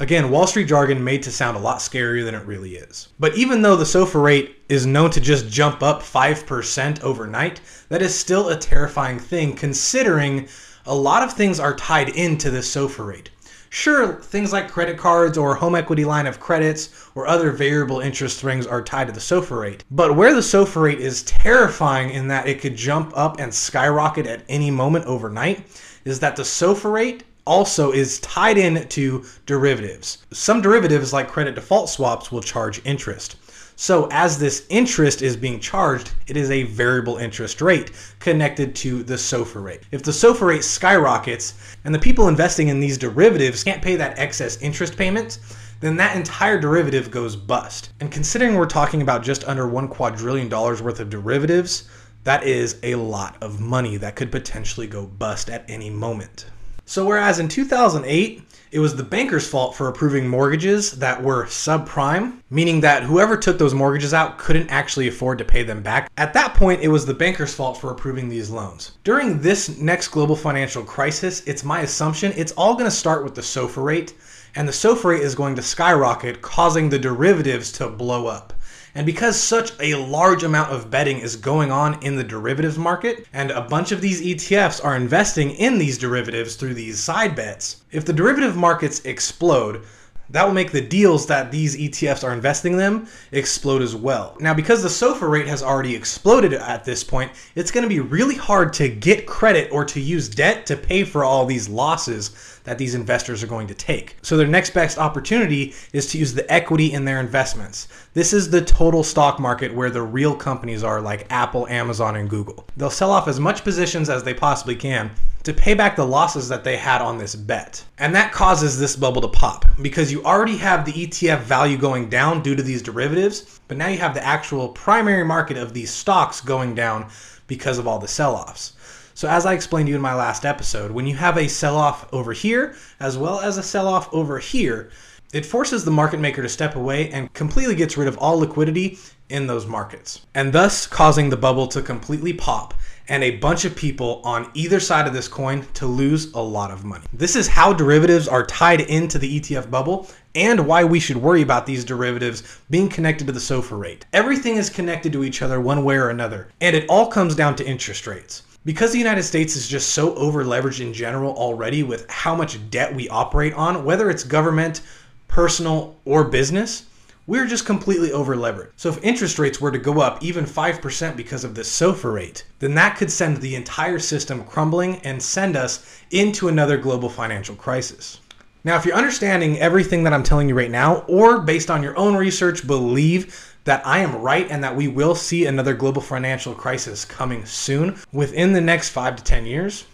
Again, 0.00 0.30
Wall 0.30 0.48
Street 0.48 0.66
jargon 0.66 1.04
made 1.04 1.22
to 1.22 1.30
sound 1.30 1.56
a 1.56 1.60
lot 1.60 1.78
scarier 1.78 2.24
than 2.24 2.34
it 2.34 2.44
really 2.46 2.74
is. 2.74 3.08
But 3.20 3.36
even 3.36 3.62
though 3.62 3.76
the 3.76 3.84
SOFR 3.84 4.24
rate 4.24 4.56
is 4.68 4.86
known 4.86 5.10
to 5.12 5.20
just 5.20 5.48
jump 5.48 5.84
up 5.84 6.02
5% 6.02 7.00
overnight, 7.02 7.60
that 7.90 8.02
is 8.02 8.12
still 8.12 8.48
a 8.48 8.56
terrifying 8.56 9.20
thing 9.20 9.54
considering 9.54 10.48
a 10.84 10.94
lot 10.94 11.22
of 11.22 11.32
things 11.32 11.60
are 11.60 11.76
tied 11.76 12.08
into 12.08 12.50
this 12.50 12.74
SOFR 12.74 13.06
rate. 13.06 13.30
Sure, 13.70 14.14
things 14.14 14.52
like 14.52 14.68
credit 14.68 14.98
cards 14.98 15.38
or 15.38 15.54
home 15.54 15.76
equity 15.76 16.04
line 16.04 16.26
of 16.26 16.40
credits 16.40 17.08
or 17.14 17.28
other 17.28 17.52
variable 17.52 18.00
interest 18.00 18.42
rings 18.42 18.66
are 18.66 18.82
tied 18.82 19.06
to 19.06 19.12
the 19.12 19.20
SOFR 19.20 19.60
rate. 19.60 19.84
But 19.92 20.16
where 20.16 20.34
the 20.34 20.40
SOFR 20.40 20.82
rate 20.82 21.00
is 21.00 21.22
terrifying 21.22 22.10
in 22.10 22.26
that 22.28 22.48
it 22.48 22.60
could 22.60 22.74
jump 22.74 23.12
up 23.16 23.38
and 23.38 23.54
skyrocket 23.54 24.26
at 24.26 24.42
any 24.48 24.72
moment 24.72 25.04
overnight 25.06 25.64
is 26.04 26.18
that 26.18 26.34
the 26.34 26.42
SOFR 26.42 26.92
rate 26.92 27.24
also 27.46 27.92
is 27.92 28.20
tied 28.20 28.58
in 28.58 28.88
to 28.88 29.24
derivatives. 29.46 30.18
Some 30.32 30.60
derivatives, 30.60 31.12
like 31.12 31.28
credit 31.28 31.54
default 31.54 31.88
swaps, 31.90 32.32
will 32.32 32.42
charge 32.42 32.80
interest. 32.84 33.36
So, 33.76 34.08
as 34.12 34.38
this 34.38 34.66
interest 34.68 35.20
is 35.20 35.36
being 35.36 35.58
charged, 35.58 36.12
it 36.28 36.36
is 36.36 36.48
a 36.50 36.62
variable 36.62 37.16
interest 37.16 37.60
rate 37.60 37.90
connected 38.20 38.76
to 38.76 39.02
the 39.02 39.16
SOFR 39.16 39.64
rate. 39.64 39.82
If 39.90 40.04
the 40.04 40.12
SOFR 40.12 40.46
rate 40.46 40.64
skyrockets 40.64 41.54
and 41.84 41.92
the 41.92 41.98
people 41.98 42.28
investing 42.28 42.68
in 42.68 42.78
these 42.78 42.96
derivatives 42.96 43.64
can't 43.64 43.82
pay 43.82 43.96
that 43.96 44.16
excess 44.16 44.62
interest 44.62 44.96
payment, 44.96 45.40
then 45.80 45.96
that 45.96 46.16
entire 46.16 46.58
derivative 46.58 47.10
goes 47.10 47.34
bust. 47.34 47.90
And 47.98 48.12
considering 48.12 48.54
we're 48.54 48.66
talking 48.66 49.02
about 49.02 49.24
just 49.24 49.42
under 49.48 49.66
one 49.66 49.88
quadrillion 49.88 50.48
dollars 50.48 50.80
worth 50.80 51.00
of 51.00 51.10
derivatives, 51.10 51.88
that 52.22 52.44
is 52.44 52.78
a 52.84 52.94
lot 52.94 53.36
of 53.42 53.60
money 53.60 53.96
that 53.96 54.14
could 54.14 54.30
potentially 54.30 54.86
go 54.86 55.04
bust 55.04 55.50
at 55.50 55.68
any 55.68 55.90
moment. 55.90 56.46
So, 56.86 57.04
whereas 57.04 57.38
in 57.38 57.48
2008, 57.48 58.42
it 58.74 58.80
was 58.80 58.96
the 58.96 59.04
banker's 59.04 59.48
fault 59.48 59.76
for 59.76 59.86
approving 59.86 60.26
mortgages 60.26 60.92
that 60.92 61.22
were 61.22 61.46
subprime, 61.46 62.40
meaning 62.50 62.80
that 62.80 63.04
whoever 63.04 63.36
took 63.36 63.56
those 63.56 63.72
mortgages 63.72 64.12
out 64.12 64.36
couldn't 64.36 64.68
actually 64.68 65.06
afford 65.06 65.38
to 65.38 65.44
pay 65.44 65.62
them 65.62 65.80
back. 65.80 66.10
At 66.16 66.32
that 66.34 66.54
point, 66.54 66.82
it 66.82 66.88
was 66.88 67.06
the 67.06 67.14
banker's 67.14 67.54
fault 67.54 67.80
for 67.80 67.92
approving 67.92 68.28
these 68.28 68.50
loans. 68.50 68.98
During 69.04 69.40
this 69.40 69.78
next 69.78 70.08
global 70.08 70.34
financial 70.34 70.82
crisis, 70.82 71.44
it's 71.46 71.62
my 71.62 71.82
assumption 71.82 72.32
it's 72.36 72.50
all 72.52 72.74
going 72.74 72.86
to 72.86 72.90
start 72.90 73.22
with 73.22 73.36
the 73.36 73.42
SOFR 73.42 73.84
rate, 73.84 74.14
and 74.56 74.66
the 74.66 74.72
SOFR 74.72 75.04
rate 75.04 75.22
is 75.22 75.36
going 75.36 75.54
to 75.54 75.62
skyrocket, 75.62 76.42
causing 76.42 76.88
the 76.88 76.98
derivatives 76.98 77.70
to 77.72 77.88
blow 77.88 78.26
up. 78.26 78.53
And 78.96 79.04
because 79.04 79.40
such 79.40 79.72
a 79.80 79.96
large 79.96 80.44
amount 80.44 80.70
of 80.70 80.88
betting 80.88 81.18
is 81.18 81.34
going 81.34 81.72
on 81.72 82.00
in 82.02 82.14
the 82.14 82.22
derivatives 82.22 82.78
market, 82.78 83.26
and 83.32 83.50
a 83.50 83.62
bunch 83.62 83.90
of 83.90 84.00
these 84.00 84.22
ETFs 84.22 84.84
are 84.84 84.94
investing 84.94 85.50
in 85.50 85.78
these 85.78 85.98
derivatives 85.98 86.54
through 86.54 86.74
these 86.74 87.00
side 87.00 87.34
bets, 87.34 87.82
if 87.90 88.04
the 88.04 88.12
derivative 88.12 88.56
markets 88.56 89.00
explode, 89.04 89.82
that 90.30 90.44
will 90.44 90.54
make 90.54 90.72
the 90.72 90.80
deals 90.80 91.26
that 91.26 91.50
these 91.50 91.76
ETFs 91.76 92.24
are 92.24 92.32
investing 92.32 92.72
in 92.72 92.78
them 92.78 93.06
explode 93.32 93.82
as 93.82 93.94
well. 93.94 94.36
Now, 94.40 94.54
because 94.54 94.82
the 94.82 94.88
SOFR 94.88 95.30
rate 95.30 95.48
has 95.48 95.62
already 95.62 95.94
exploded 95.94 96.54
at 96.54 96.84
this 96.84 97.04
point, 97.04 97.32
it's 97.54 97.70
going 97.70 97.82
to 97.82 97.88
be 97.88 98.00
really 98.00 98.34
hard 98.34 98.72
to 98.74 98.88
get 98.88 99.26
credit 99.26 99.70
or 99.70 99.84
to 99.84 100.00
use 100.00 100.28
debt 100.28 100.66
to 100.66 100.76
pay 100.76 101.04
for 101.04 101.24
all 101.24 101.44
these 101.44 101.68
losses 101.68 102.60
that 102.64 102.78
these 102.78 102.94
investors 102.94 103.42
are 103.42 103.46
going 103.46 103.66
to 103.66 103.74
take. 103.74 104.16
So 104.22 104.36
their 104.36 104.46
next 104.46 104.70
best 104.70 104.96
opportunity 104.98 105.74
is 105.92 106.06
to 106.08 106.18
use 106.18 106.32
the 106.32 106.50
equity 106.50 106.92
in 106.92 107.04
their 107.04 107.20
investments. 107.20 107.88
This 108.14 108.32
is 108.32 108.48
the 108.48 108.62
total 108.62 109.02
stock 109.02 109.38
market 109.38 109.74
where 109.74 109.90
the 109.90 110.02
real 110.02 110.34
companies 110.34 110.82
are 110.82 111.00
like 111.00 111.26
Apple, 111.30 111.68
Amazon, 111.68 112.16
and 112.16 112.30
Google. 112.30 112.66
They'll 112.76 112.88
sell 112.88 113.10
off 113.10 113.28
as 113.28 113.38
much 113.38 113.64
positions 113.64 114.08
as 114.08 114.22
they 114.22 114.34
possibly 114.34 114.76
can 114.76 115.10
to 115.44 115.52
pay 115.52 115.74
back 115.74 115.94
the 115.94 116.06
losses 116.06 116.48
that 116.48 116.64
they 116.64 116.76
had 116.76 117.02
on 117.02 117.18
this 117.18 117.34
bet. 117.34 117.84
And 117.98 118.14
that 118.14 118.32
causes 118.32 118.78
this 118.78 118.96
bubble 118.96 119.20
to 119.20 119.28
pop 119.28 119.66
because 119.82 120.10
you 120.10 120.24
already 120.24 120.56
have 120.56 120.84
the 120.84 120.92
ETF 120.92 121.40
value 121.40 121.76
going 121.76 122.08
down 122.08 122.42
due 122.42 122.56
to 122.56 122.62
these 122.62 122.82
derivatives, 122.82 123.60
but 123.68 123.76
now 123.76 123.88
you 123.88 123.98
have 123.98 124.14
the 124.14 124.24
actual 124.24 124.70
primary 124.70 125.24
market 125.24 125.58
of 125.58 125.74
these 125.74 125.90
stocks 125.90 126.40
going 126.40 126.74
down 126.74 127.10
because 127.46 127.78
of 127.78 127.86
all 127.86 127.98
the 127.98 128.08
sell 128.08 128.34
offs. 128.34 128.72
So, 129.16 129.28
as 129.28 129.46
I 129.46 129.52
explained 129.52 129.86
to 129.86 129.90
you 129.90 129.96
in 129.96 130.02
my 130.02 130.14
last 130.14 130.44
episode, 130.44 130.90
when 130.90 131.06
you 131.06 131.14
have 131.14 131.36
a 131.36 131.46
sell 131.46 131.76
off 131.76 132.12
over 132.12 132.32
here 132.32 132.74
as 132.98 133.16
well 133.16 133.38
as 133.38 133.58
a 133.58 133.62
sell 133.62 133.86
off 133.86 134.12
over 134.12 134.38
here, 134.38 134.90
it 135.32 135.46
forces 135.46 135.84
the 135.84 135.90
market 135.90 136.20
maker 136.20 136.42
to 136.42 136.48
step 136.48 136.74
away 136.74 137.10
and 137.10 137.32
completely 137.32 137.74
gets 137.74 137.96
rid 137.96 138.08
of 138.08 138.16
all 138.18 138.38
liquidity 138.38 138.98
in 139.28 139.46
those 139.46 139.66
markets, 139.66 140.24
and 140.34 140.52
thus 140.52 140.86
causing 140.86 141.28
the 141.28 141.36
bubble 141.36 141.66
to 141.68 141.82
completely 141.82 142.32
pop 142.32 142.74
and 143.08 143.22
a 143.22 143.36
bunch 143.36 143.64
of 143.64 143.76
people 143.76 144.20
on 144.24 144.50
either 144.54 144.80
side 144.80 145.06
of 145.06 145.12
this 145.12 145.28
coin 145.28 145.66
to 145.74 145.86
lose 145.86 146.32
a 146.32 146.40
lot 146.40 146.70
of 146.70 146.84
money. 146.84 147.04
This 147.12 147.36
is 147.36 147.46
how 147.46 147.72
derivatives 147.72 148.28
are 148.28 148.46
tied 148.46 148.80
into 148.80 149.18
the 149.18 149.40
ETF 149.40 149.70
bubble 149.70 150.08
and 150.34 150.66
why 150.66 150.84
we 150.84 150.98
should 151.00 151.16
worry 151.16 151.42
about 151.42 151.66
these 151.66 151.84
derivatives 151.84 152.60
being 152.70 152.88
connected 152.88 153.26
to 153.26 153.32
the 153.32 153.40
SOFR 153.40 153.78
rate. 153.78 154.06
Everything 154.12 154.56
is 154.56 154.70
connected 154.70 155.12
to 155.12 155.24
each 155.24 155.42
other 155.42 155.60
one 155.60 155.84
way 155.84 155.96
or 155.96 156.08
another, 156.08 156.48
and 156.60 156.74
it 156.74 156.86
all 156.88 157.06
comes 157.06 157.36
down 157.36 157.54
to 157.56 157.66
interest 157.66 158.06
rates. 158.06 158.42
Because 158.64 158.92
the 158.92 158.98
United 158.98 159.24
States 159.24 159.56
is 159.56 159.68
just 159.68 159.90
so 159.90 160.14
over 160.14 160.42
leveraged 160.42 160.80
in 160.80 160.94
general 160.94 161.34
already 161.34 161.82
with 161.82 162.10
how 162.10 162.34
much 162.34 162.58
debt 162.70 162.94
we 162.94 163.08
operate 163.10 163.52
on, 163.52 163.84
whether 163.84 164.08
it's 164.08 164.24
government, 164.24 164.80
personal, 165.28 165.96
or 166.06 166.24
business, 166.24 166.86
we're 167.26 167.46
just 167.46 167.64
completely 167.64 168.12
over 168.12 168.36
leveraged. 168.36 168.72
So 168.76 168.90
if 168.90 169.02
interest 169.02 169.38
rates 169.38 169.60
were 169.60 169.70
to 169.70 169.78
go 169.78 170.00
up 170.00 170.22
even 170.22 170.44
5% 170.44 171.16
because 171.16 171.44
of 171.44 171.54
the 171.54 171.62
SOFR 171.62 172.14
rate, 172.14 172.44
then 172.58 172.74
that 172.74 172.96
could 172.96 173.10
send 173.10 173.38
the 173.38 173.54
entire 173.54 173.98
system 173.98 174.44
crumbling 174.44 174.96
and 174.98 175.22
send 175.22 175.56
us 175.56 176.02
into 176.10 176.48
another 176.48 176.76
global 176.76 177.08
financial 177.08 177.54
crisis. 177.54 178.20
Now, 178.62 178.76
if 178.76 178.86
you're 178.86 178.96
understanding 178.96 179.58
everything 179.58 180.04
that 180.04 180.12
I'm 180.12 180.22
telling 180.22 180.48
you 180.48 180.54
right 180.54 180.70
now, 180.70 181.04
or 181.06 181.40
based 181.40 181.70
on 181.70 181.82
your 181.82 181.96
own 181.98 182.16
research, 182.16 182.66
believe 182.66 183.54
that 183.64 183.86
I 183.86 183.98
am 183.98 184.16
right 184.16 184.46
and 184.50 184.62
that 184.64 184.76
we 184.76 184.88
will 184.88 185.14
see 185.14 185.46
another 185.46 185.74
global 185.74 186.02
financial 186.02 186.54
crisis 186.54 187.04
coming 187.04 187.44
soon 187.46 187.98
within 188.12 188.52
the 188.52 188.60
next 188.60 188.90
five 188.90 189.16
to 189.16 189.24
10 189.24 189.46
years, 189.46 189.84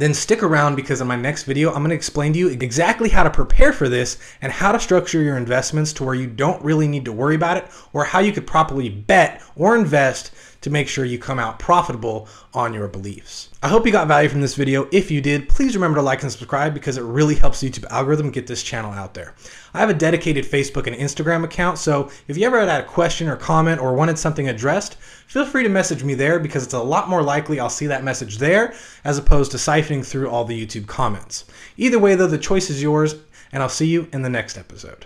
then 0.00 0.14
stick 0.14 0.42
around 0.42 0.76
because 0.76 1.00
in 1.00 1.06
my 1.06 1.16
next 1.16 1.44
video, 1.44 1.68
I'm 1.68 1.78
going 1.78 1.90
to 1.90 1.94
explain 1.96 2.32
to 2.32 2.38
you 2.38 2.48
exactly 2.48 3.08
how 3.08 3.22
to 3.22 3.30
prepare 3.30 3.72
for 3.72 3.88
this 3.88 4.18
and 4.42 4.52
how 4.52 4.72
to 4.72 4.80
structure 4.80 5.22
your 5.22 5.36
investments 5.36 5.92
to 5.94 6.04
where 6.04 6.14
you 6.14 6.26
don't 6.26 6.62
really 6.64 6.88
need 6.88 7.04
to 7.04 7.12
worry 7.12 7.34
about 7.34 7.56
it 7.56 7.66
or 7.92 8.04
how 8.04 8.18
you 8.18 8.32
could 8.32 8.46
properly 8.46 8.88
bet 8.88 9.42
or 9.56 9.76
invest 9.76 10.32
to 10.64 10.70
make 10.70 10.88
sure 10.88 11.04
you 11.04 11.18
come 11.18 11.38
out 11.38 11.58
profitable 11.58 12.26
on 12.54 12.72
your 12.72 12.88
beliefs. 12.88 13.50
I 13.62 13.68
hope 13.68 13.84
you 13.84 13.92
got 13.92 14.08
value 14.08 14.30
from 14.30 14.40
this 14.40 14.54
video. 14.54 14.88
If 14.92 15.10
you 15.10 15.20
did, 15.20 15.46
please 15.46 15.74
remember 15.74 15.98
to 15.98 16.02
like 16.02 16.22
and 16.22 16.32
subscribe 16.32 16.72
because 16.72 16.96
it 16.96 17.02
really 17.02 17.34
helps 17.34 17.60
the 17.60 17.68
YouTube 17.68 17.84
algorithm 17.90 18.30
get 18.30 18.46
this 18.46 18.62
channel 18.62 18.90
out 18.90 19.12
there. 19.12 19.34
I 19.74 19.80
have 19.80 19.90
a 19.90 19.94
dedicated 19.94 20.46
Facebook 20.46 20.86
and 20.86 20.96
Instagram 20.96 21.44
account, 21.44 21.76
so 21.76 22.10
if 22.28 22.38
you 22.38 22.46
ever 22.46 22.58
had 22.58 22.80
a 22.80 22.86
question 22.86 23.28
or 23.28 23.36
comment 23.36 23.78
or 23.78 23.92
wanted 23.92 24.18
something 24.18 24.48
addressed, 24.48 24.94
feel 25.26 25.44
free 25.44 25.64
to 25.64 25.68
message 25.68 26.02
me 26.02 26.14
there 26.14 26.38
because 26.38 26.64
it's 26.64 26.72
a 26.72 26.82
lot 26.82 27.10
more 27.10 27.22
likely 27.22 27.60
I'll 27.60 27.68
see 27.68 27.88
that 27.88 28.02
message 28.02 28.38
there 28.38 28.72
as 29.04 29.18
opposed 29.18 29.50
to 29.50 29.58
siphoning 29.58 30.02
through 30.02 30.30
all 30.30 30.46
the 30.46 30.66
YouTube 30.66 30.86
comments. 30.86 31.44
Either 31.76 31.98
way 31.98 32.14
though, 32.14 32.26
the 32.26 32.38
choice 32.38 32.70
is 32.70 32.80
yours, 32.80 33.16
and 33.52 33.62
I'll 33.62 33.68
see 33.68 33.88
you 33.88 34.08
in 34.14 34.22
the 34.22 34.30
next 34.30 34.56
episode. 34.56 35.04